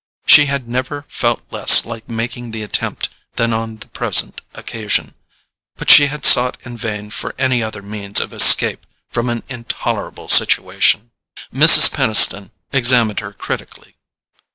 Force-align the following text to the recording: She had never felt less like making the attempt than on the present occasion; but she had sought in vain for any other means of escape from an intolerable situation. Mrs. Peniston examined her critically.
She 0.25 0.47
had 0.47 0.67
never 0.67 1.05
felt 1.07 1.43
less 1.51 1.85
like 1.85 2.09
making 2.09 2.49
the 2.49 2.63
attempt 2.63 3.09
than 3.35 3.53
on 3.53 3.77
the 3.77 3.87
present 3.89 4.41
occasion; 4.55 5.13
but 5.75 5.91
she 5.91 6.07
had 6.07 6.25
sought 6.25 6.57
in 6.65 6.75
vain 6.75 7.11
for 7.11 7.35
any 7.37 7.61
other 7.61 7.83
means 7.83 8.19
of 8.19 8.33
escape 8.33 8.87
from 9.11 9.29
an 9.29 9.43
intolerable 9.47 10.27
situation. 10.27 11.11
Mrs. 11.53 11.93
Peniston 11.93 12.49
examined 12.73 13.19
her 13.19 13.31
critically. 13.31 13.95